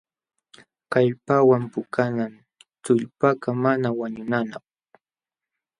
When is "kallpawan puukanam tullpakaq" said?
0.91-3.45